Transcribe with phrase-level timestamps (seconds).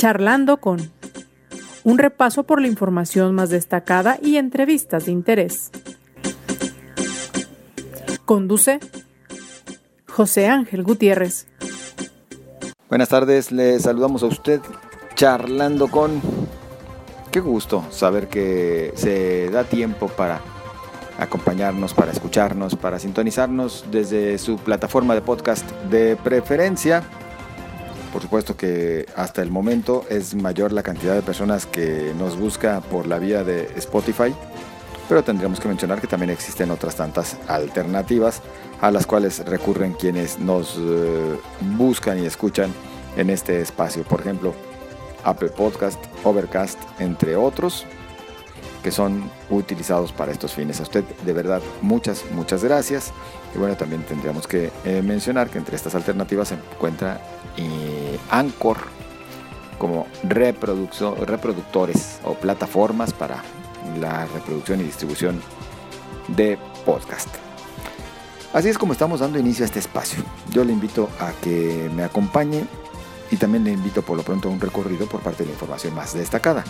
[0.00, 0.78] Charlando con
[1.84, 5.70] un repaso por la información más destacada y entrevistas de interés.
[8.24, 8.80] Conduce
[10.08, 11.48] José Ángel Gutiérrez.
[12.88, 14.62] Buenas tardes, le saludamos a usted
[15.16, 16.22] charlando con...
[17.30, 20.40] Qué gusto saber que se da tiempo para
[21.18, 27.02] acompañarnos, para escucharnos, para sintonizarnos desde su plataforma de podcast de preferencia.
[28.12, 32.80] Por supuesto que hasta el momento es mayor la cantidad de personas que nos busca
[32.80, 34.34] por la vía de Spotify,
[35.08, 38.42] pero tendríamos que mencionar que también existen otras tantas alternativas
[38.80, 41.36] a las cuales recurren quienes nos eh,
[41.76, 42.72] buscan y escuchan
[43.16, 44.02] en este espacio.
[44.02, 44.54] Por ejemplo,
[45.24, 47.86] Apple Podcast, Overcast, entre otros
[48.82, 50.80] que son utilizados para estos fines.
[50.80, 53.12] A usted de verdad muchas, muchas gracias.
[53.54, 57.20] Y bueno, también tendríamos que eh, mencionar que entre estas alternativas se encuentra
[58.30, 58.78] Anchor
[59.78, 63.42] como reproductores o plataformas para
[63.98, 65.40] la reproducción y distribución
[66.28, 67.28] de podcast.
[68.52, 70.22] Así es como estamos dando inicio a este espacio.
[70.50, 72.64] Yo le invito a que me acompañe
[73.30, 75.94] y también le invito por lo pronto a un recorrido por parte de la información
[75.94, 76.64] más destacada.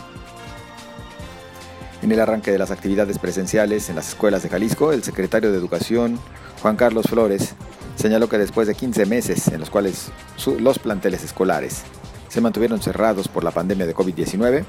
[2.02, 5.58] En el arranque de las actividades presenciales en las escuelas de Jalisco, el secretario de
[5.58, 6.18] Educación,
[6.62, 7.54] Juan Carlos Flores,
[8.00, 10.10] señaló que después de 15 meses en los cuales
[10.58, 11.82] los planteles escolares
[12.28, 14.64] se mantuvieron cerrados por la pandemia de COVID-19,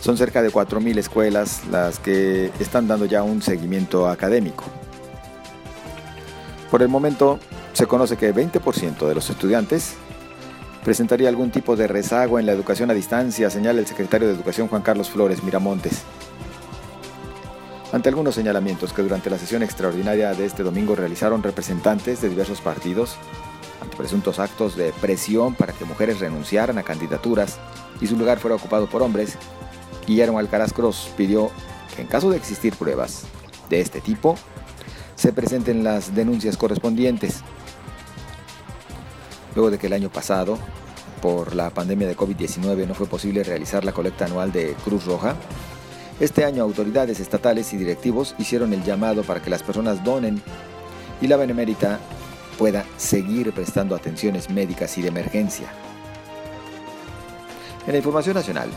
[0.00, 4.64] son cerca de 4.000 escuelas las que están dando ya un seguimiento académico.
[6.70, 7.38] Por el momento,
[7.74, 9.94] se conoce que 20% de los estudiantes
[10.82, 14.68] presentaría algún tipo de rezago en la educación a distancia, señala el secretario de Educación
[14.68, 16.02] Juan Carlos Flores Miramontes
[17.92, 22.62] ante algunos señalamientos que durante la sesión extraordinaria de este domingo realizaron representantes de diversos
[22.62, 23.16] partidos,
[23.82, 27.58] ante presuntos actos de presión para que mujeres renunciaran a candidaturas
[28.00, 29.36] y su lugar fuera ocupado por hombres,
[30.06, 31.50] Guillermo Alcaraz Cross pidió
[31.94, 33.24] que en caso de existir pruebas
[33.68, 34.36] de este tipo,
[35.14, 37.40] se presenten las denuncias correspondientes.
[39.54, 40.58] Luego de que el año pasado,
[41.20, 45.36] por la pandemia de COVID-19, no fue posible realizar la colecta anual de Cruz Roja,
[46.20, 50.40] este año autoridades estatales y directivos hicieron el llamado para que las personas donen
[51.20, 51.98] y la Benemérita
[52.58, 55.72] pueda seguir prestando atenciones médicas y de emergencia.
[57.86, 58.68] En la información nacional,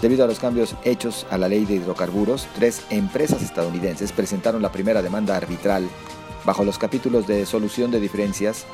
[0.00, 4.72] debido a los cambios hechos a la ley de hidrocarburos, tres empresas estadounidenses presentaron la
[4.72, 5.88] primera demanda arbitral
[6.44, 8.64] bajo los capítulos de solución de diferencias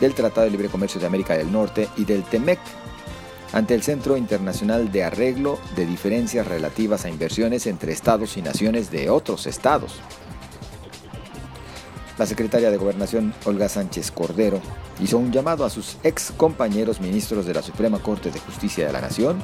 [0.00, 2.60] del Tratado de Libre Comercio de América del Norte y del TEMEC
[3.52, 8.90] ante el Centro Internacional de Arreglo de Diferencias Relativas a Inversiones entre Estados y Naciones
[8.90, 10.00] de otros estados.
[12.18, 14.60] La secretaria de Gobernación, Olga Sánchez Cordero,
[15.00, 18.92] hizo un llamado a sus ex compañeros ministros de la Suprema Corte de Justicia de
[18.92, 19.38] la Nación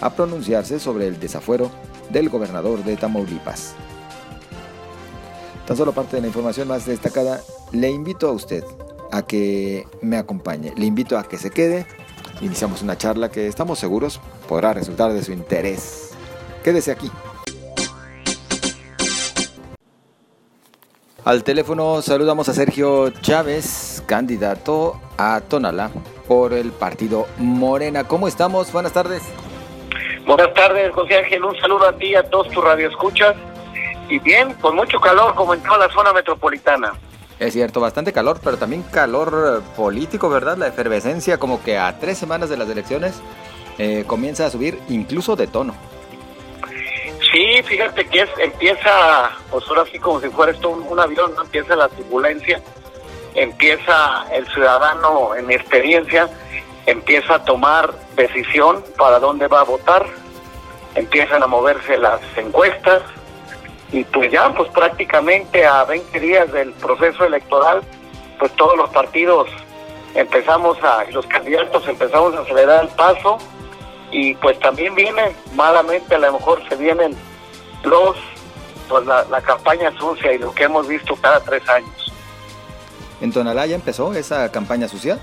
[0.00, 1.70] a pronunciarse sobre el desafuero
[2.10, 3.74] del gobernador de Tamaulipas.
[5.66, 7.40] Tan solo parte de la información más destacada,
[7.70, 8.64] le invito a usted
[9.12, 11.86] a que me acompañe, le invito a que se quede
[12.40, 16.10] iniciamos una charla que estamos seguros podrá resultar de su interés.
[16.64, 17.10] Quédese aquí.
[21.24, 25.90] Al teléfono saludamos a Sergio Chávez, candidato a Tonalá
[26.26, 28.04] por el partido Morena.
[28.04, 28.72] ¿Cómo estamos?
[28.72, 29.22] Buenas tardes.
[30.26, 31.44] Buenas tardes, José Ángel.
[31.44, 33.36] Un saludo a ti, a todos tus radioescuchas.
[34.08, 36.94] Y bien, con mucho calor como en toda la zona metropolitana.
[37.40, 40.58] Es cierto, bastante calor, pero también calor eh, político, ¿verdad?
[40.58, 43.14] La efervescencia como que a tres semanas de las elecciones
[43.78, 45.74] eh, comienza a subir incluso de tono.
[47.32, 51.42] Sí, fíjate que es, empieza, pues ahora sí como si fuera esto un, avión, ¿no?
[51.42, 52.60] empieza la turbulencia,
[53.34, 56.28] empieza el ciudadano en experiencia,
[56.84, 60.04] empieza a tomar decisión para dónde va a votar,
[60.94, 63.00] empiezan a moverse las encuestas,
[63.92, 67.82] y pues ya pues prácticamente a 20 días del proceso electoral
[68.38, 69.48] pues todos los partidos
[70.14, 73.38] empezamos a los candidatos empezamos a acelerar el paso
[74.10, 77.16] y pues también viene malamente a lo mejor se vienen
[77.84, 78.16] los
[78.88, 82.12] pues la, campaña sucia y lo que hemos visto cada tres años.
[83.20, 85.18] En Tonalá ya empezó esa campaña sucia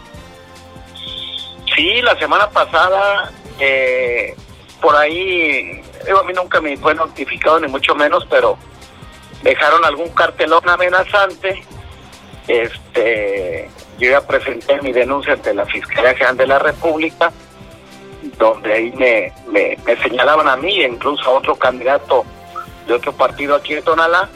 [1.77, 4.35] sí la semana pasada eh,
[4.81, 5.81] por ahí
[6.15, 8.57] a mí nunca me fue notificado ni mucho menos, pero
[9.43, 11.63] dejaron algún cartelón amenazante.
[12.47, 17.31] Este, yo ya presenté mi denuncia ante la Fiscalía General de la República,
[18.37, 22.25] donde ahí me, me, señalaban a mí e incluso a otro candidato
[22.87, 24.29] de otro partido aquí en Tonalá,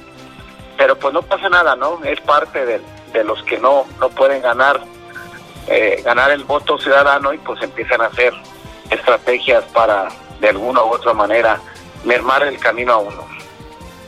[0.77, 2.03] pero pues no pasa nada, ¿no?
[2.03, 2.81] Es parte de,
[3.13, 4.81] de los que no, no pueden ganar,
[5.67, 8.33] eh, ganar el voto ciudadano y pues empiezan a hacer
[8.89, 10.09] estrategias para
[10.41, 11.61] de alguna u otra manera
[12.03, 13.41] mermar el camino a uno.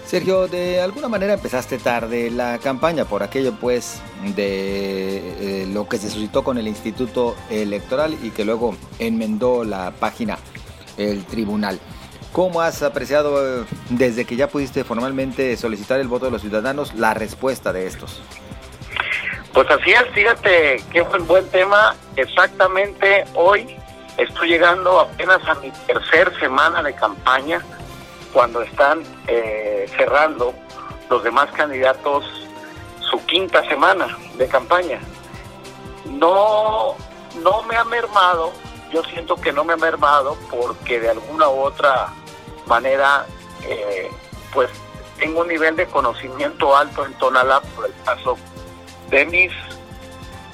[0.06, 4.02] Sergio, de alguna manera empezaste tarde la campaña por aquello pues
[4.36, 9.92] de eh, lo que se suscitó con el Instituto Electoral y que luego enmendó la
[9.92, 10.38] página
[10.98, 11.80] el tribunal.
[12.32, 16.94] ¿Cómo has apreciado eh, desde que ya pudiste formalmente solicitar el voto de los ciudadanos
[16.96, 18.22] la respuesta de estos?
[19.54, 21.96] Pues así es, fíjate que fue un buen tema.
[22.16, 23.78] Exactamente hoy
[24.18, 27.62] estoy llegando apenas a mi tercer semana de campaña,
[28.32, 30.54] cuando están eh, cerrando
[31.10, 32.26] los demás candidatos
[33.00, 35.00] su quinta semana de campaña.
[36.06, 36.96] No,
[37.44, 38.52] no me ha mermado,
[38.92, 42.12] yo siento que no me ha mermado porque de alguna u otra
[42.66, 43.26] manera,
[43.64, 44.10] eh,
[44.52, 44.70] pues
[45.20, 48.38] tengo un nivel de conocimiento alto en Tonalá por el caso
[49.10, 49.52] de mis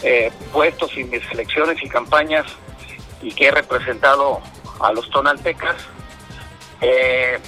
[0.04, 2.46] eh, puestos y mis elecciones y campañas
[3.22, 4.42] y que he representado
[4.80, 5.76] a los tonaltecas.
[6.82, 7.40] Eh,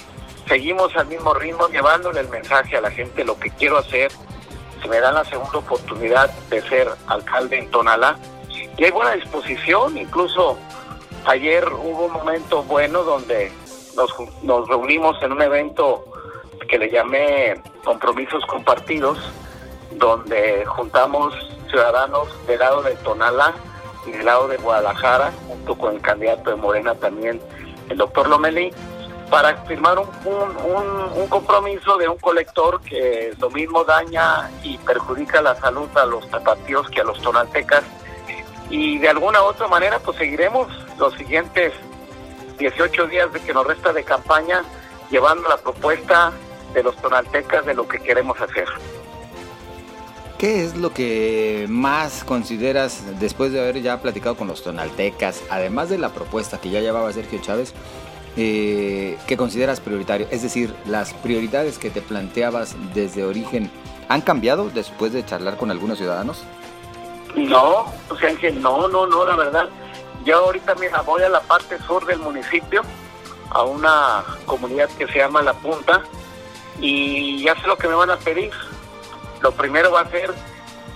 [0.46, 4.10] seguimos al mismo ritmo llevándole el mensaje a la gente lo que quiero hacer.
[4.80, 8.18] Se me da la segunda oportunidad de ser alcalde en Tonalá
[8.76, 10.58] y hay buena disposición, incluso
[11.26, 13.52] ayer hubo un momento bueno donde
[14.42, 16.04] nos, reunimos en un evento
[16.68, 19.18] que le llamé Compromisos Compartidos,
[19.92, 21.34] donde juntamos
[21.70, 23.54] ciudadanos del lado de Tonala
[24.06, 27.40] y del lado de Guadalajara, junto con el candidato de Morena también,
[27.88, 28.72] el doctor Lomelí,
[29.30, 30.06] para firmar un,
[31.16, 36.28] un, compromiso de un colector que lo mismo daña y perjudica la salud a los
[36.28, 37.82] tapatíos que a los tonaltecas.
[38.68, 40.68] Y de alguna u otra manera, pues seguiremos
[40.98, 41.72] los siguientes
[42.58, 44.64] 18 días de que nos resta de campaña,
[45.10, 46.30] llevando la propuesta
[46.74, 48.66] de los tonaltecas de lo que queremos hacer.
[50.42, 55.88] ¿Qué es lo que más consideras, después de haber ya platicado con los tonaltecas, además
[55.88, 57.72] de la propuesta que ya llevaba Sergio Chávez,
[58.36, 60.26] eh, que consideras prioritario?
[60.32, 63.70] Es decir, las prioridades que te planteabas desde origen,
[64.08, 66.42] ¿han cambiado después de charlar con algunos ciudadanos?
[67.36, 69.68] No, o sea que no, no, no, la verdad.
[70.24, 72.82] Yo ahorita mira, voy a la parte sur del municipio,
[73.48, 76.02] a una comunidad que se llama La Punta,
[76.80, 78.50] y ya sé lo que me van a pedir.
[79.42, 80.32] Lo primero va a ser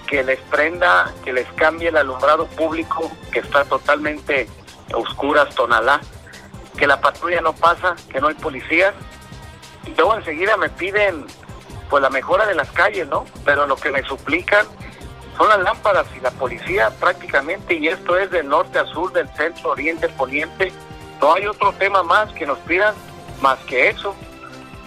[0.07, 4.49] que les prenda, que les cambie el alumbrado público, que está totalmente
[4.95, 6.01] oscuras, tonalá,
[6.79, 8.95] que la patrulla no pasa, que no hay policías.
[9.85, 11.27] Y luego enseguida me piden
[11.91, 13.25] pues la mejora de las calles, ¿no?
[13.45, 14.67] Pero lo que me suplican
[15.37, 19.29] son las lámparas y la policía prácticamente, y esto es del norte a sur, del
[19.35, 20.73] centro, oriente, poniente.
[21.21, 22.95] No hay otro tema más que nos pidan
[23.41, 24.15] más que eso.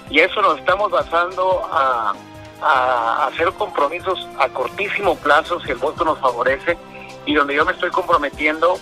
[0.09, 2.13] Y eso nos estamos basando a,
[2.61, 6.77] hacer compromisos a cortísimo plazo si el voto nos favorece
[7.25, 8.77] y donde yo me estoy comprometiendo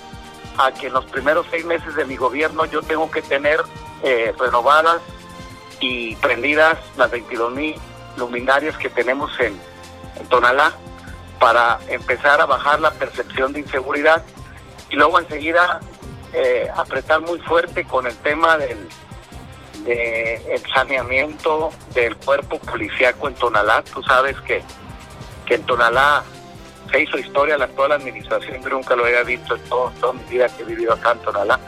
[0.58, 3.62] a que en los primeros seis meses de mi gobierno yo tengo que tener
[4.04, 5.02] eh, renovadas
[5.80, 7.76] y prendidas las 22 mil
[8.18, 9.60] luminarias que tenemos en,
[10.20, 10.74] en Tonalá
[11.40, 14.24] para empezar a bajar la percepción de inseguridad
[14.90, 15.80] y luego enseguida
[16.34, 18.88] eh, apretar muy fuerte con el tema del
[19.88, 23.84] de saneamiento del cuerpo policiaco en Tonalá.
[23.94, 24.62] Tú sabes que,
[25.46, 26.24] que en Tonalá
[26.92, 30.48] se hizo historia, la actual administración nunca lo había visto en todo, toda mi vida
[30.50, 31.60] que he vivido acá en Tonalá,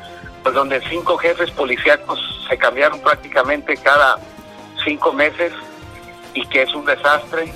[0.44, 4.18] pues donde cinco jefes policíacos se cambiaron prácticamente cada
[4.84, 5.54] cinco meses
[6.34, 7.54] y que es un desastre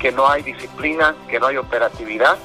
[0.00, 2.36] que no hay disciplina, que no hay operatividad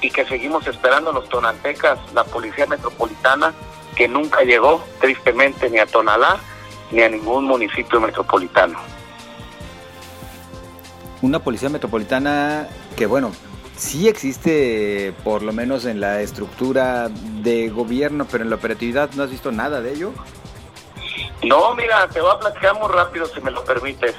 [0.00, 3.52] y que seguimos esperando los tonantecas, la Policía Metropolitana,
[3.96, 6.40] que nunca llegó tristemente ni a Tonalá
[6.90, 8.78] ni a ningún municipio metropolitano.
[11.22, 13.32] Una policía metropolitana que, bueno,
[13.76, 19.22] sí existe por lo menos en la estructura de gobierno, pero en la operatividad no
[19.22, 20.12] has visto nada de ello.
[21.42, 24.14] No, mira, te voy a platicar muy rápido si me lo permites.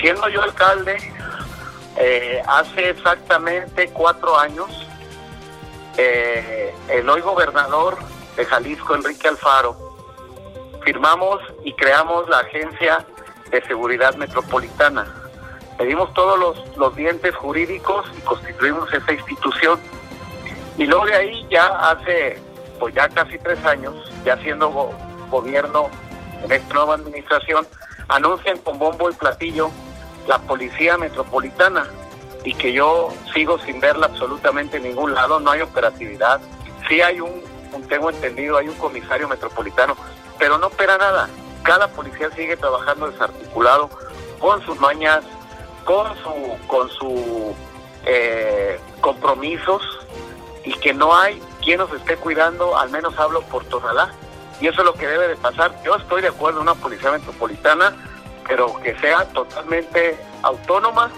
[0.00, 0.96] Siendo yo alcalde,
[1.96, 4.86] eh, hace exactamente cuatro años,
[5.96, 7.96] eh, el hoy gobernador
[8.36, 9.85] de Jalisco, Enrique Alfaro,
[10.86, 13.04] firmamos y creamos la Agencia
[13.50, 15.04] de Seguridad Metropolitana.
[15.76, 19.80] Pedimos todos los, los dientes jurídicos y constituimos esa institución.
[20.78, 22.40] Y luego de ahí ya hace,
[22.78, 24.70] pues ya casi tres años, ya siendo
[25.28, 25.90] gobierno
[26.44, 27.66] en esta nueva administración,
[28.06, 29.70] anuncian con bombo y platillo
[30.28, 31.84] la Policía Metropolitana
[32.44, 36.40] y que yo sigo sin verla absolutamente en ningún lado, no hay operatividad.
[36.88, 37.42] Sí hay un,
[37.88, 39.96] tengo entendido, hay un comisario metropolitano,
[40.38, 41.28] pero no opera nada.
[41.62, 43.90] Cada policía sigue trabajando desarticulado
[44.38, 45.24] con sus mañas,
[45.84, 47.54] con su, con su
[48.04, 49.82] eh, compromisos
[50.64, 54.12] y que no hay quien nos esté cuidando, al menos hablo por Tonalá,
[54.60, 55.74] y eso es lo que debe de pasar.
[55.84, 57.94] Yo estoy de acuerdo en una policía metropolitana,
[58.46, 61.10] pero que sea totalmente autónoma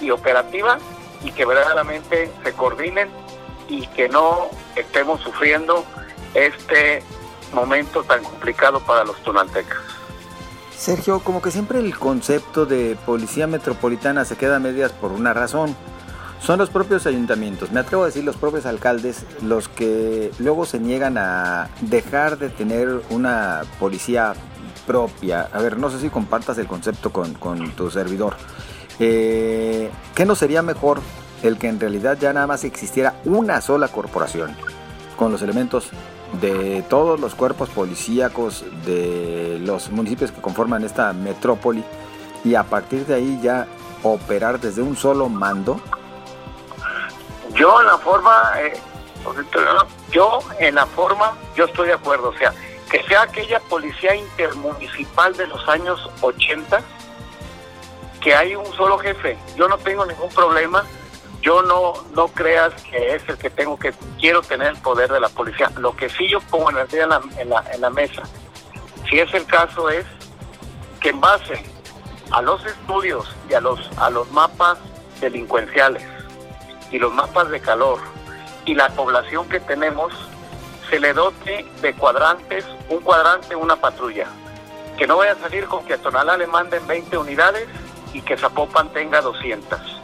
[0.00, 0.78] y operativa
[1.22, 3.10] y que verdaderamente se coordinen
[3.68, 5.84] y que no estemos sufriendo
[6.34, 7.02] este
[7.52, 9.78] momento tan complicado para los tonaltecas.
[10.76, 15.32] Sergio, como que siempre el concepto de policía metropolitana se queda a medias por una
[15.32, 15.74] razón.
[16.40, 20.78] Son los propios ayuntamientos, me atrevo a decir los propios alcaldes, los que luego se
[20.78, 24.34] niegan a dejar de tener una policía
[24.86, 25.48] propia.
[25.52, 27.34] A ver, no sé si compartas el concepto con,
[27.72, 28.36] tu servidor.
[29.00, 31.00] Eh, ¿Qué no sería mejor
[31.42, 34.54] el que en realidad ya nada más existiera una sola corporación
[35.16, 35.90] con los elementos
[36.32, 41.84] de todos los cuerpos policíacos de los municipios que conforman esta metrópoli
[42.44, 43.66] y a partir de ahí ya
[44.02, 45.80] operar desde un solo mando?
[47.54, 48.78] Yo en la forma, eh,
[50.12, 52.52] yo en la forma, yo estoy de acuerdo, o sea,
[52.90, 56.80] que sea aquella policía intermunicipal de los años 80,
[58.20, 60.84] que hay un solo jefe, yo no tengo ningún problema
[61.46, 65.20] yo no no creas que es el que tengo que quiero tener el poder de
[65.20, 65.70] la policía.
[65.78, 68.22] Lo que sí yo pongo en la, en la, en la mesa,
[69.08, 70.04] si es el caso, es
[71.00, 71.62] que en base
[72.32, 74.78] a los estudios y a los a los mapas
[75.20, 76.02] delincuenciales
[76.90, 78.00] y los mapas de calor
[78.64, 80.12] y la población que tenemos
[80.90, 84.26] se le dote de cuadrantes, un cuadrante, una patrulla.
[84.98, 87.68] Que no vaya a salir con que a Tonalá le manden 20 unidades
[88.12, 89.95] y que Zapopan tenga 200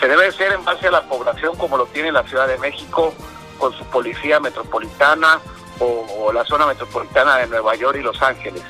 [0.00, 3.12] se debe hacer en base a la población como lo tiene la Ciudad de México
[3.58, 5.38] con su policía metropolitana
[5.78, 8.62] o, la zona metropolitana de Nueva York y Los Ángeles.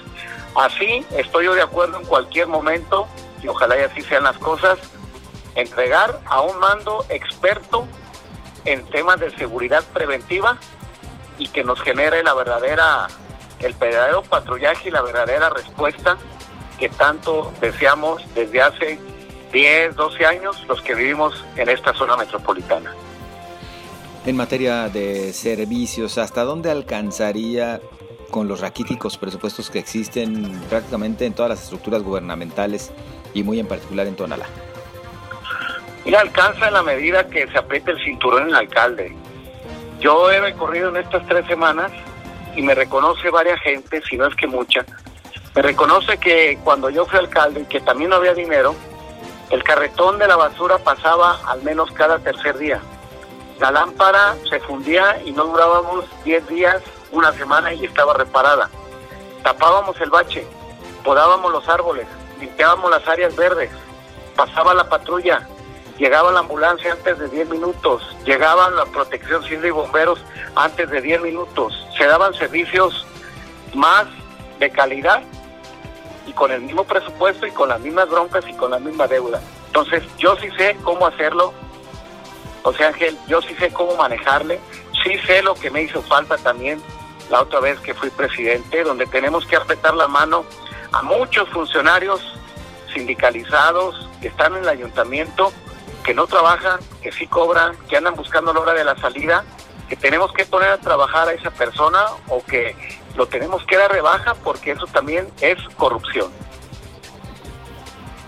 [0.57, 3.07] Así estoy yo de acuerdo en cualquier momento,
[3.43, 4.79] y ojalá y así sean las cosas,
[5.55, 7.87] entregar a un mando experto
[8.65, 10.57] en temas de seguridad preventiva
[11.39, 13.07] y que nos genere la verdadera,
[13.61, 16.17] el verdadero patrullaje y la verdadera respuesta
[16.79, 19.10] que tanto deseamos desde hace
[19.53, 22.95] 10, 12 años los que vivimos en esta zona metropolitana.
[24.27, 27.81] En materia de servicios, ¿hasta dónde alcanzaría
[28.31, 32.93] con los raquíticos presupuestos que existen prácticamente en todas las estructuras gubernamentales
[33.35, 34.47] y muy en particular en Tonalá?
[36.05, 39.15] Mira, alcanza en la medida que se apriete el cinturón en el alcalde.
[40.01, 41.93] Yo he recorrido en estas tres semanas
[42.57, 44.85] y me reconoce varias gente, si no es que mucha,
[45.55, 48.75] me reconoce que cuando yo fui alcalde y que también no había dinero,
[49.51, 52.81] el carretón de la basura pasaba al menos cada tercer día.
[53.59, 58.71] La lámpara se fundía y no durábamos 10 días, una semana y estaba reparada.
[59.43, 60.47] Tapábamos el bache,
[61.05, 62.07] podábamos los árboles,
[62.39, 63.71] limpiábamos las áreas verdes,
[64.37, 65.47] pasaba la patrulla,
[65.99, 70.21] llegaba la ambulancia antes de 10 minutos, llegaba la protección civil y bomberos
[70.55, 73.05] antes de 10 minutos, se daban servicios
[73.75, 74.07] más
[74.61, 75.23] de calidad
[76.31, 79.41] y con el mismo presupuesto y con las mismas broncas y con la misma deuda.
[79.67, 81.53] Entonces, yo sí sé cómo hacerlo.
[82.63, 84.61] O sea, Ángel, yo sí sé cómo manejarle.
[85.03, 86.81] Sí sé lo que me hizo falta también
[87.31, 90.45] la otra vez que fui presidente, donde tenemos que apretar la mano
[90.93, 92.21] a muchos funcionarios
[92.95, 95.53] sindicalizados que están en el ayuntamiento,
[96.05, 99.45] que no trabajan, que sí cobran, que andan buscando la hora de la salida,
[99.91, 102.77] que tenemos que poner a trabajar a esa persona o que
[103.17, 106.31] lo tenemos que dar rebaja porque eso también es corrupción.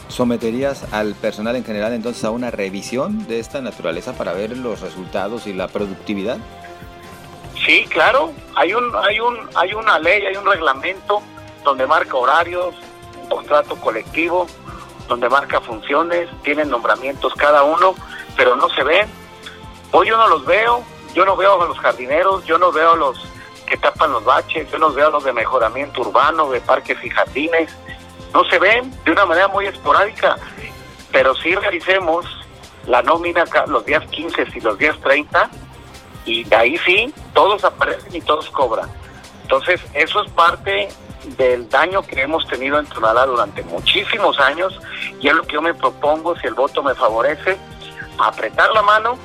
[0.09, 4.81] ¿Someterías al personal en general entonces a una revisión de esta naturaleza para ver los
[4.81, 6.39] resultados y la productividad?
[7.65, 8.33] Sí, claro.
[8.57, 11.23] Hay un, hay un, hay una ley, hay un reglamento
[11.63, 12.75] donde marca horarios,
[13.23, 14.49] un contrato colectivo,
[15.07, 17.95] donde marca funciones, tienen nombramientos cada uno,
[18.37, 19.07] pero no se ven.
[19.93, 22.97] Hoy yo no los veo, yo no veo a los jardineros, yo no veo a
[22.97, 23.19] los
[23.67, 27.11] que tapan los baches, yo los veo a los de mejoramiento urbano, de parques y
[27.11, 27.71] jardines,
[28.33, 30.37] no se ven de una manera muy esporádica,
[31.11, 32.27] pero sí realicemos
[32.87, 35.51] la nómina los días 15 y los días 30
[36.25, 38.89] y de ahí sí, todos aparecen y todos cobran.
[39.43, 40.89] Entonces, eso es parte
[41.37, 44.79] del daño que hemos tenido en Tonalá durante muchísimos años
[45.21, 47.57] y es lo que yo me propongo, si el voto me favorece,
[48.19, 49.19] apretar la mano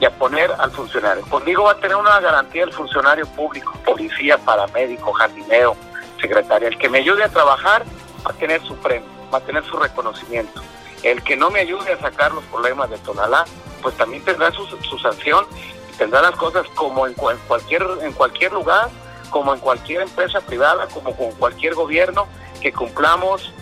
[0.00, 1.24] y a poner al funcionario.
[1.28, 5.76] Conmigo va a tener una garantía el funcionario público, policía, paramédico, jardinero,
[6.20, 6.68] secretaria.
[6.68, 7.84] El que me ayude a trabajar
[8.26, 10.62] va a tener su premio, va a tener su reconocimiento.
[11.02, 13.44] El que no me ayude a sacar los problemas de Tonalá,
[13.82, 14.66] pues también tendrá su,
[14.98, 15.46] sanción
[15.92, 18.88] y tendrá las cosas como en, cualquier, en cualquier lugar,
[19.30, 22.26] como en cualquier empresa privada, como con cualquier gobierno,
[22.60, 23.52] que cumplamos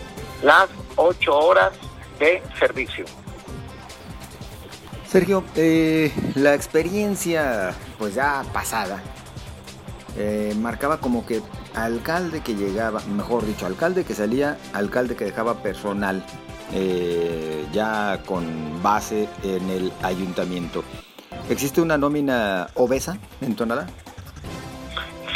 [0.43, 1.73] las ocho horas
[2.19, 3.05] de servicio.
[5.09, 9.01] Sergio, eh, la experiencia pues ya pasada
[10.19, 11.43] eh, marcaba como que
[11.75, 16.25] alcalde que llegaba, mejor dicho, alcalde que salía, alcalde que dejaba personal
[16.73, 20.83] eh, ya con base en el ayuntamiento.
[21.51, 23.87] ¿Existe una nómina obesa en Tonalá?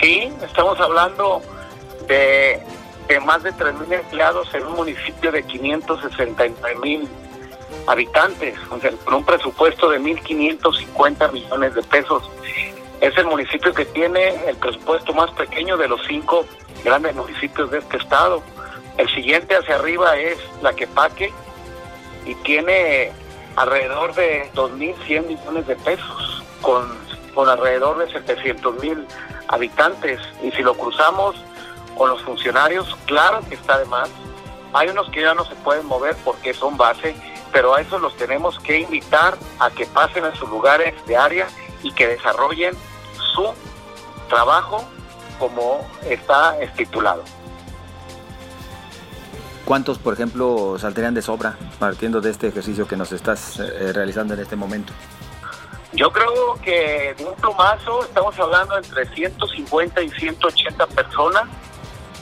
[0.00, 1.42] Sí, estamos hablando
[2.08, 2.60] de,
[3.24, 7.06] más de 3.000 empleados en un municipio de 569.000
[7.86, 12.28] habitantes, o sea, con un presupuesto de 1.550 millones de pesos.
[13.00, 16.44] Es el municipio que tiene el presupuesto más pequeño de los cinco
[16.84, 18.42] grandes municipios de este estado.
[18.98, 21.32] El siguiente hacia arriba es La Quepaque
[22.26, 23.12] y tiene
[23.56, 26.86] alrededor de 2.100 millones de pesos con,
[27.34, 29.06] con alrededor de 700 mil
[29.48, 30.20] habitantes.
[30.42, 31.36] Y si lo cruzamos
[31.96, 34.10] con los funcionarios, claro que está de más.
[34.72, 37.14] Hay unos que ya no se pueden mover porque son base,
[37.52, 41.48] pero a esos los tenemos que invitar a que pasen a sus lugares de área
[41.82, 42.74] y que desarrollen
[43.34, 43.52] su
[44.28, 44.84] trabajo
[45.38, 47.24] como está estipulado.
[49.64, 54.34] ¿Cuántos, por ejemplo, saldrían de sobra partiendo de este ejercicio que nos estás eh, realizando
[54.34, 54.92] en este momento?
[55.92, 61.44] Yo creo que de un plumazo estamos hablando entre 150 y 180 personas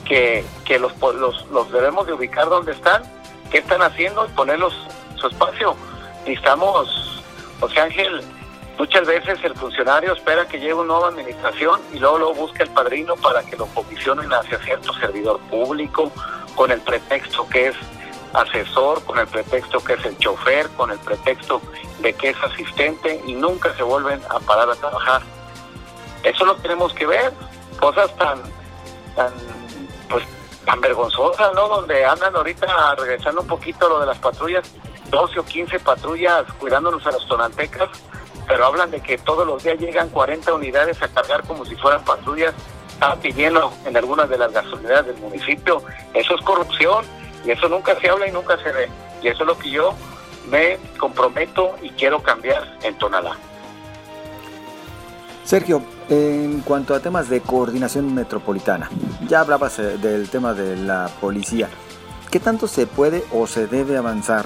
[0.05, 3.03] que, que los, los, los debemos de ubicar donde están,
[3.51, 4.73] qué están haciendo y ponerlos
[5.19, 5.75] su espacio.
[6.25, 7.23] Necesitamos,
[7.59, 8.21] José Ángel,
[8.77, 12.69] muchas veces el funcionario espera que llegue una nueva administración y luego lo busca el
[12.69, 16.11] padrino para que lo comisionen hacia cierto servidor público
[16.55, 17.75] con el pretexto que es
[18.33, 21.61] asesor, con el pretexto que es el chofer, con el pretexto
[21.99, 25.21] de que es asistente y nunca se vuelven a parar a trabajar.
[26.23, 27.33] Eso lo tenemos que ver,
[27.79, 28.41] cosas tan,
[29.15, 29.33] tan,
[30.09, 30.23] pues,
[30.65, 31.67] tan vergonzosas, ¿no?
[31.67, 34.69] Donde andan ahorita regresando un poquito lo de las patrullas,
[35.09, 37.89] 12 o 15 patrullas cuidándonos a los tonantecas,
[38.47, 42.03] pero hablan de que todos los días llegan 40 unidades a cargar como si fueran
[42.03, 42.53] patrullas,
[42.89, 45.81] está pidiendo en algunas de las gasolineras del municipio.
[46.13, 47.05] Eso es corrupción
[47.45, 48.89] y eso nunca se habla y nunca se ve.
[49.21, 49.93] Y eso es lo que yo
[50.49, 53.37] me comprometo y quiero cambiar en Tonalá.
[55.43, 58.89] Sergio, en cuanto a temas de coordinación metropolitana,
[59.27, 61.69] ya hablabas eh, del tema de la policía.
[62.29, 64.45] ¿Qué tanto se puede o se debe avanzar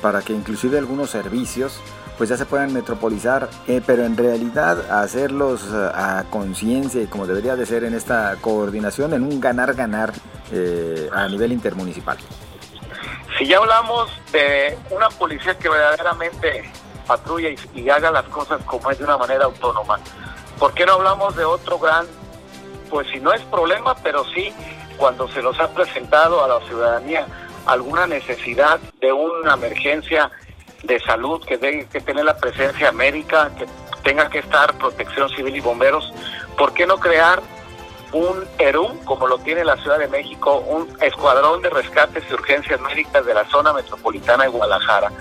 [0.00, 1.80] para que inclusive algunos servicios
[2.18, 7.26] pues ya se puedan metropolizar, eh, pero en realidad hacerlos eh, a conciencia y como
[7.26, 10.12] debería de ser en esta coordinación, en un ganar-ganar
[11.12, 12.18] a nivel intermunicipal?
[13.38, 16.70] Si ya hablamos de una policía que verdaderamente
[17.06, 19.98] patrulla y, haga las cosas como es de una manera autónoma,
[20.58, 22.06] ¿por qué no hablamos de otro gran,
[22.90, 24.52] pues si no es problema, pero sí
[24.96, 27.26] cuando se nos ha presentado a la ciudadanía
[27.66, 30.30] alguna necesidad de una emergencia
[30.82, 33.66] de salud, que tenga que tener la presencia médica, que
[34.02, 36.12] tenga que estar protección civil y bomberos,
[36.56, 37.42] ¿por qué no crear
[38.12, 42.80] un ERUM, como lo tiene la Ciudad de México, un escuadrón de rescates y urgencias
[42.80, 45.12] médicas de la zona metropolitana de Guadalajara,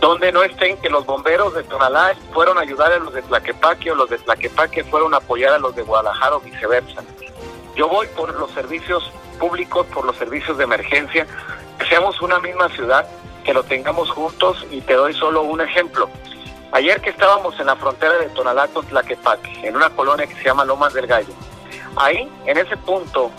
[0.00, 3.90] donde no estén que los bomberos de Tonalá fueron a ayudar a los de Tlaquepaque
[3.90, 7.02] o los de Tlaquepaque fueron a apoyar a los de Guadalajara o viceversa.
[7.76, 11.26] Yo voy por los servicios públicos, por los servicios de emergencia,
[11.80, 13.08] que seamos una misma ciudad,
[13.44, 16.08] que lo tengamos juntos y te doy solo un ejemplo.
[16.72, 20.44] Ayer que estábamos en la frontera de Tonalá con Tlaquepaque, en una colonia que se
[20.44, 21.34] llama Lomas del Gallo,
[21.96, 23.30] Ahí, en ese punto,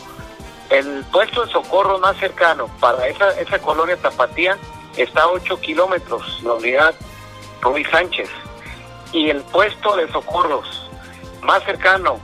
[0.70, 4.58] el puesto de socorro más cercano para esa, esa colonia Tapatía
[4.98, 6.96] está a 8 kilómetros, la unidad
[7.62, 8.30] Rubí Sánchez.
[9.14, 10.90] Y el puesto de socorros
[11.42, 12.20] más cercano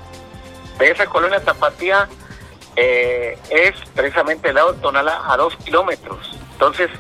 [0.80, 2.08] de esa colonia Tapatía
[2.80, 6.38] eh, es precisamente el lado de Tonalá a 2 kilómetros.
[6.52, 6.92] Entonces,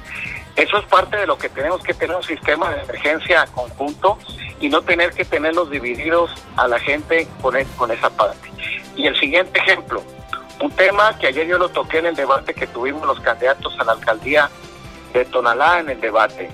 [0.55, 4.17] eso es parte de lo que tenemos que tener un sistema de emergencia conjunto
[4.59, 8.51] y no tener que tenerlos divididos a la gente con, e, con esa parte.
[8.95, 10.01] Y el siguiente ejemplo,
[10.59, 13.83] un tema que ayer yo lo toqué en el debate que tuvimos los candidatos a
[13.83, 14.49] la alcaldía
[15.13, 16.49] de Tonalá en el debate.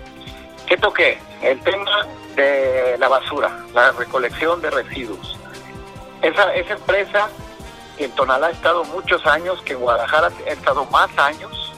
[0.68, 1.18] ¿Qué toqué?
[1.42, 2.06] El tema
[2.36, 5.40] de la basura, la recolección de residuos.
[6.22, 7.30] Esa, esa empresa
[8.04, 11.72] que en Tonalá ha estado muchos años, que en Guadalajara ha estado más años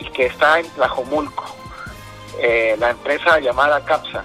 [0.00, 1.44] y que está en Tlajomulco,
[2.40, 4.24] eh, la empresa llamada CAPSA.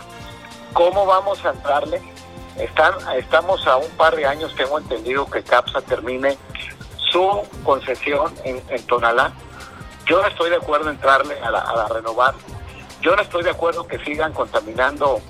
[0.74, 2.02] ¿Cómo vamos a entrarle
[2.58, 6.36] están, estamos a un par de años, tengo entendido que CAPSA termine
[7.12, 9.32] su concesión en, Tonalá.
[10.08, 12.34] Yo no estoy de acuerdo en entrarle a la, renovar.
[13.02, 15.22] Yo no estoy de acuerdo que sigan contaminando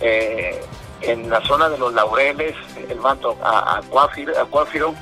[0.00, 0.60] eh,
[1.02, 2.56] en la zona de los laureles,
[2.88, 4.94] el manto a, Acuáfiro,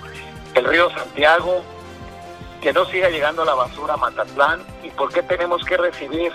[0.55, 1.63] el río Santiago,
[2.61, 6.33] que no siga llegando la basura a Matatlán y por qué tenemos que recibir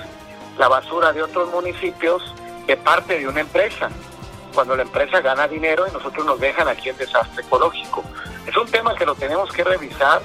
[0.57, 2.21] la basura de otros municipios
[2.67, 3.89] de parte de una empresa
[4.53, 8.03] cuando la empresa gana dinero y nosotros nos dejan aquí el desastre ecológico.
[8.45, 10.21] Es un tema que lo tenemos que revisar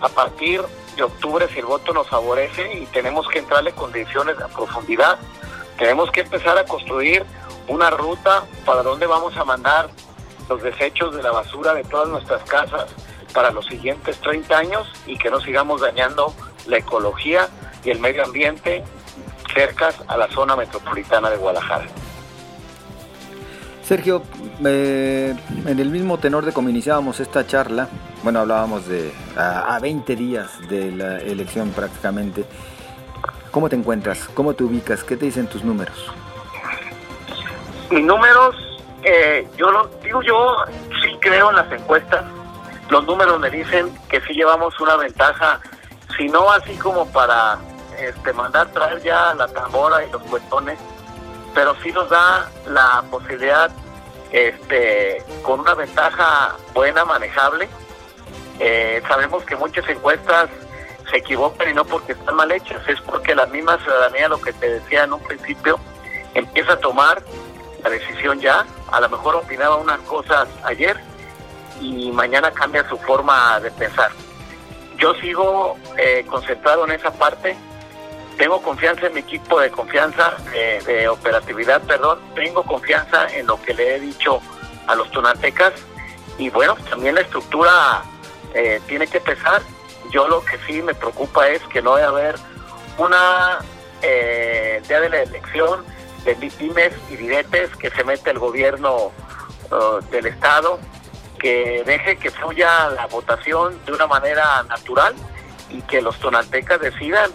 [0.00, 0.62] a partir
[0.96, 5.18] de octubre si el voto nos favorece y tenemos que entrarle condiciones a profundidad.
[5.78, 7.24] Tenemos que empezar a construir
[7.68, 9.88] una ruta para dónde vamos a mandar
[10.50, 12.86] los desechos de la basura de todas nuestras casas
[13.32, 16.34] para los siguientes 30 años y que no sigamos dañando
[16.66, 17.48] la ecología
[17.84, 18.84] y el medio ambiente
[19.54, 21.86] cercas a la zona metropolitana de Guadalajara.
[23.84, 24.22] Sergio,
[24.64, 25.34] eh,
[25.66, 27.88] en el mismo tenor de cómo iniciábamos esta charla,
[28.22, 32.44] bueno, hablábamos de a, 20 días de la elección prácticamente.
[33.50, 34.28] ¿Cómo te encuentras?
[34.34, 35.02] ¿Cómo te ubicas?
[35.02, 36.12] ¿Qué te dicen tus números?
[37.90, 38.54] Mis números,
[39.12, 40.56] eh, yo lo digo, yo
[41.02, 42.24] sí creo en las encuestas.
[42.88, 45.60] Los números me dicen que sí llevamos una ventaja,
[46.16, 47.58] si no así como para
[47.98, 50.78] este, mandar traer ya la tambora y los cuetones,
[51.54, 53.70] pero sí nos da la posibilidad,
[54.30, 57.68] este, con una ventaja buena, manejable.
[58.60, 60.50] Eh, sabemos que muchas encuestas
[61.10, 64.52] se equivocan y no porque están mal hechas, es porque la misma ciudadanía, lo que
[64.52, 65.80] te decía en un principio,
[66.34, 67.22] empieza a tomar
[67.82, 68.66] la decisión ya.
[68.90, 70.96] A lo mejor opinaba unas cosas ayer
[71.80, 74.10] y mañana cambia su forma de pensar.
[74.98, 77.56] Yo sigo eh, concentrado en esa parte
[78.40, 80.34] tengo confianza en mi equipo de confianza,
[80.86, 84.40] de operatividad, perdón, tengo confianza en lo que le he dicho
[84.86, 85.74] a los tonatecas
[86.38, 88.02] y bueno, también la estructura
[88.54, 89.60] eh, tiene que pesar.
[90.10, 92.36] Yo lo que sí me preocupa es que no vaya a haber
[92.96, 93.58] una
[94.00, 95.84] eh, día de la elección
[96.24, 99.12] de pymes y diretes que se mete el gobierno
[99.70, 100.78] uh, del Estado,
[101.38, 105.14] que deje que fluya la votación de una manera natural
[105.70, 107.30] y que los tonaltecas decidan.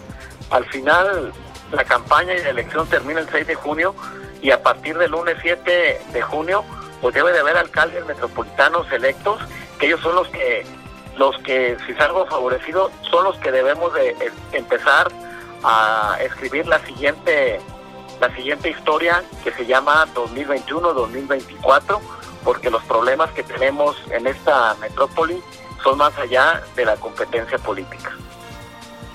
[0.51, 1.33] Al final,
[1.71, 3.95] la campaña y la elección termina el 6 de junio
[4.41, 6.63] y a partir del lunes 7 de junio,
[7.01, 9.41] pues debe de haber alcaldes metropolitanos electos,
[9.79, 10.65] que ellos son los que,
[11.17, 15.11] los que si salgo favorecido, son los que debemos de eh, empezar
[15.63, 17.59] a escribir la siguiente,
[18.19, 21.99] la siguiente historia que se llama 2021-2024,
[22.43, 25.41] porque los problemas que tenemos en esta metrópoli
[25.83, 28.11] son más allá de la competencia política.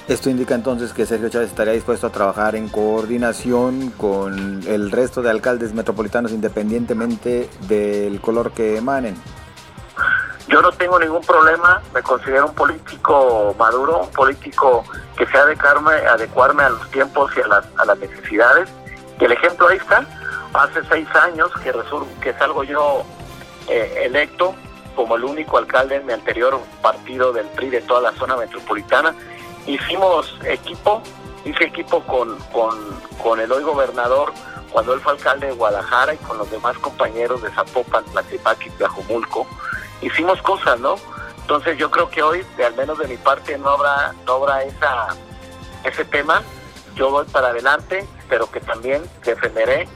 [0.08, 5.22] Esto indica entonces que Sergio Chávez estaría dispuesto a trabajar en coordinación con el resto
[5.22, 9.14] de alcaldes metropolitanos independientemente del color que emanen.
[10.48, 14.82] Yo no tengo ningún problema, me considero un político maduro, un político
[15.16, 18.68] que sea adecuarme, adecuarme a los tiempos y a las, a las necesidades.
[19.20, 20.06] Y el ejemplo ahí está,
[20.54, 21.72] hace seis años que,
[22.20, 23.04] que salgo yo
[23.68, 24.54] eh, electo
[24.96, 29.14] como el único alcalde en mi anterior partido del PRI de toda la zona metropolitana
[29.66, 31.02] hicimos equipo,
[31.44, 32.36] hice equipo con,
[33.22, 34.32] con, el hoy gobernador
[34.70, 38.70] cuando él fue alcalde de Guadalajara y con los demás compañeros de Zapopan, Tlaquepaque y
[38.70, 39.46] Tlajumulco,
[40.00, 40.96] hicimos cosas, ¿no?
[41.40, 45.08] Entonces yo creo que hoy, al menos de mi parte, no habrá, no habrá esa,
[45.82, 46.42] ese tema.
[46.94, 49.86] Yo voy para adelante, pero que también defenderé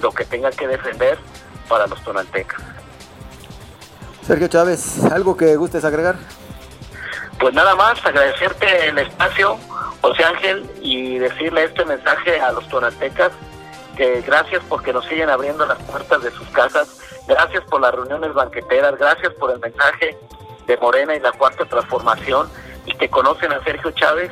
[0.00, 1.18] lo que tenga que defender
[1.68, 2.60] para los tonaltecas.
[4.26, 6.16] Sergio Chávez, ¿algo que gustes agregar?
[7.38, 9.58] Pues nada más, agradecerte el espacio,
[10.00, 13.32] José Ángel, y decirle este mensaje a los tonaltecas,
[13.96, 18.32] que gracias porque nos siguen abriendo las puertas de sus casas, gracias por las reuniones
[18.32, 20.16] banqueteras, gracias por el mensaje
[20.66, 22.48] de Morena y la Cuarta Transformación,
[22.86, 24.30] y que conocen a Sergio Chávez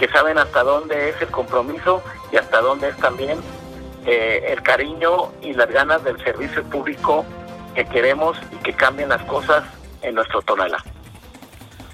[0.00, 3.38] que saben hasta dónde es el compromiso y hasta dónde es también
[4.06, 7.26] eh, el cariño y las ganas del servicio público
[7.74, 9.62] que queremos y que cambien las cosas
[10.00, 10.82] en nuestro Tonalá.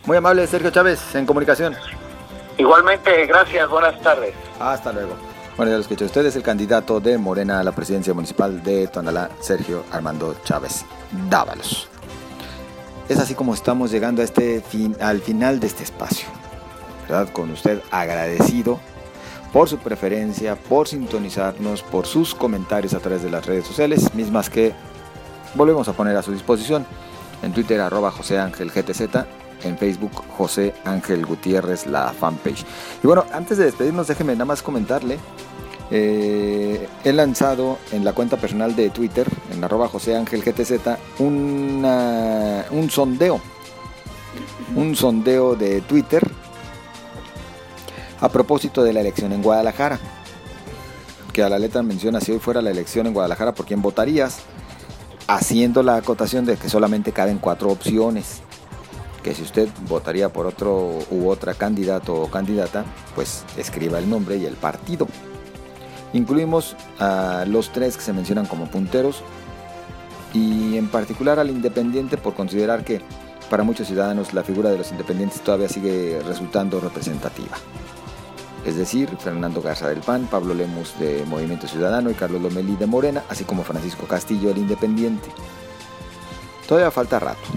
[0.04, 1.76] Muy amable, Sergio Chávez, en comunicación.
[2.56, 4.32] Igualmente, gracias, buenas tardes.
[4.60, 5.16] Hasta luego.
[5.56, 6.04] Bueno, ya lo escuché.
[6.04, 10.84] Usted es el candidato de Morena a la presidencia municipal de Tonalá, Sergio Armando Chávez
[11.28, 11.88] Dávalos.
[13.08, 16.28] Es así como estamos llegando a este fin, al final de este espacio.
[17.32, 18.80] Con usted agradecido
[19.52, 24.50] por su preferencia, por sintonizarnos, por sus comentarios a través de las redes sociales, mismas
[24.50, 24.74] que
[25.54, 26.84] volvemos a poner a su disposición.
[27.42, 29.26] En Twitter, arroba José Ángel GTZ
[29.62, 32.64] en Facebook José Ángel Gutiérrez, la fanpage.
[33.02, 35.18] Y bueno, antes de despedirnos, déjeme nada más comentarle.
[35.90, 40.72] Eh, he lanzado en la cuenta personal de Twitter, en arroba José Ángel GTZ,
[41.20, 43.40] un sondeo.
[44.74, 46.28] Un sondeo de Twitter
[48.20, 49.98] a propósito de la elección en Guadalajara.
[51.32, 54.38] Que a la letra menciona si hoy fuera la elección en Guadalajara, ¿por quién votarías?
[55.26, 58.42] Haciendo la acotación de que solamente caben cuatro opciones
[59.26, 62.84] que si usted votaría por otro u otra candidato o candidata,
[63.16, 65.08] pues escriba el nombre y el partido.
[66.12, 69.24] Incluimos a los tres que se mencionan como punteros
[70.32, 73.00] y en particular al independiente por considerar que
[73.50, 77.56] para muchos ciudadanos la figura de los independientes todavía sigue resultando representativa.
[78.66, 82.86] Es decir, Fernando Garza del PAN, Pablo Lemus de Movimiento Ciudadano y Carlos Lomelí de
[82.86, 85.28] Morena, así como Francisco Castillo del Independiente.
[86.66, 87.48] Todavía falta rato,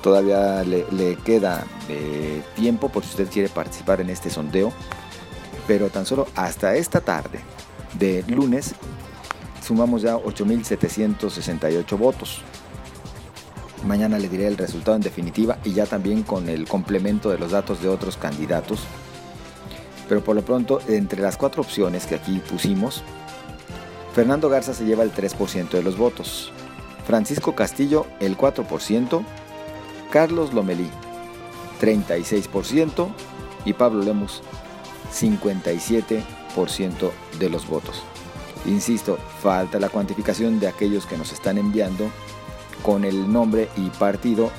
[0.00, 4.72] todavía le, queda eh, tiempo por si usted quiere participar en este sondeo,
[5.66, 7.40] pero tan solo hasta esta tarde
[7.98, 8.76] de lunes
[9.60, 12.42] sumamos ya 8.768 votos.
[13.84, 17.50] Mañana le diré el resultado en definitiva y ya también con el complemento de los
[17.50, 18.86] datos de otros candidatos.
[20.08, 23.02] Pero por lo pronto, entre las cuatro opciones que aquí pusimos,
[24.14, 26.52] Fernando Garza se lleva el 3% de los votos,
[27.06, 29.24] Francisco Castillo el 4%,
[30.10, 30.88] Carlos Lomelí
[31.80, 33.08] 36%
[33.64, 34.42] y Pablo Lemus
[35.12, 38.02] 57% de los votos.
[38.66, 42.10] Insisto, falta la cuantificación de aquellos que nos están enviando
[42.82, 44.50] con el nombre y partido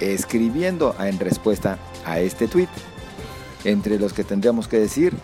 [0.00, 2.68] escribiendo en respuesta a este tweet.
[3.64, 5.14] Entre los que tendríamos que decir,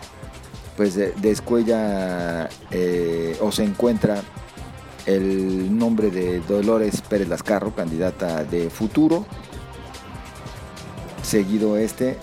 [0.75, 4.21] pues descuella eh, o se encuentra
[5.05, 9.25] el nombre de Dolores Pérez Lascarro, candidata de futuro,
[11.23, 12.17] seguido este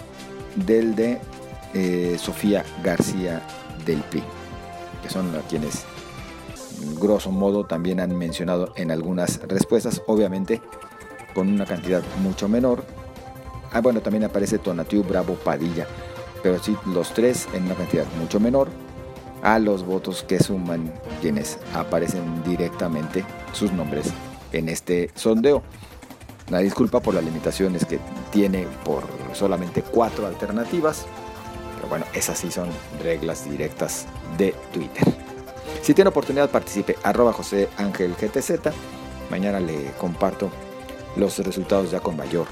[0.57, 1.21] del de
[1.75, 3.43] eh, Sofía García
[3.85, 4.23] del PRI,
[5.03, 5.85] que son quienes
[7.01, 10.63] grosso modo también han mencionado en algunas respuestas, obviamente
[11.35, 12.85] con una cantidad mucho menor.
[13.73, 15.87] Ah, bueno, también aparece Tonatiu Bravo Padilla,
[16.43, 18.69] pero sí los tres en una cantidad mucho menor
[19.43, 24.13] a los votos que suman quienes aparecen directamente sus nombres
[24.53, 25.63] en este sondeo.
[26.49, 27.99] Una disculpa por las limitaciones que
[28.33, 31.07] tiene por solamente cuatro alternativas,
[31.77, 32.69] pero bueno, esas sí son
[33.03, 34.07] reglas directas
[34.39, 35.05] de Twitter.
[35.83, 36.97] Si tiene oportunidad, participe.
[37.03, 38.73] Arroba José Ángel GTZ.
[39.31, 40.51] Mañana le comparto
[41.17, 42.47] los resultados ya con mayor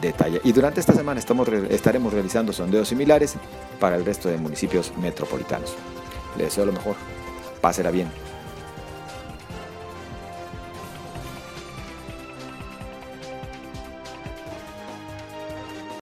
[0.00, 0.40] detalle.
[0.44, 3.34] Y durante esta semana estamos, estaremos realizando sondeos similares
[3.80, 5.74] para el resto de municipios metropolitanos.
[6.36, 6.96] Le deseo lo mejor.
[7.60, 8.27] Pásela bien.